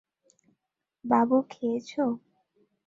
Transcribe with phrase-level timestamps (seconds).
[1.05, 2.03] বাবু খেয়েছো?